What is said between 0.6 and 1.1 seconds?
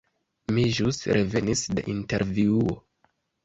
ĵus